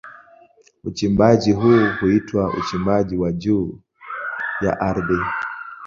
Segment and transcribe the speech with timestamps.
[0.83, 3.79] Uchimbaji huu huitwa uchimbaji wa juu
[4.61, 5.19] ya ardhi.